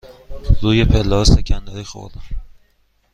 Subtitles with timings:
[0.61, 2.21] روی پله ها سکندری خوردم.